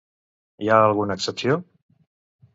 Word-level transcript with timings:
Hi 0.67 0.71
ha 0.75 0.79
alguna 0.87 1.19
excepció? 1.21 1.59